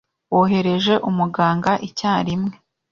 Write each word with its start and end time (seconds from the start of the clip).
Bohereje 0.31 0.93
umuganga 1.09 1.71
icyarimwe. 1.87 2.53